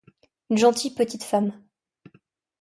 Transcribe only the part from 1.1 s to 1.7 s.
femme.